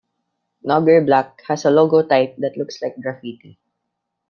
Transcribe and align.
Nogger 0.65 1.01
Black 1.05 1.43
has 1.45 1.63
a 1.63 1.67
logotype 1.69 2.35
that 2.37 2.57
looks 2.57 2.81
like 2.81 2.95
graffiti. 2.99 3.59